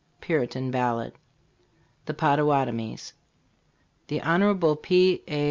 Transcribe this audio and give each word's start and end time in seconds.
Puritan 0.19 0.71
Ballad. 0.71 1.13
THE 2.07 2.15
POTTAWATOMIES 2.15 3.13
THE 4.07 4.19
Hon. 4.21 4.55
P. 4.77 5.21
A. 5.27 5.39